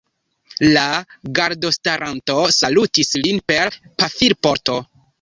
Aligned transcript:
La 0.67 0.85
gardostaranto 1.41 2.39
salutis 2.63 3.15
lin 3.23 3.41
per 3.55 3.81
pafilporto. 4.03 4.85